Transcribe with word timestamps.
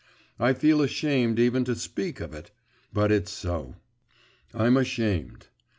I 0.39 0.53
feel 0.53 0.81
ashamed 0.81 1.37
even 1.37 1.63
to 1.65 1.75
speak 1.75 2.21
of 2.21 2.33
it; 2.33 2.49
but 2.91 3.11
it's 3.11 3.31
so. 3.31 3.75
I'm 4.51 4.75
ashamed. 4.75 5.45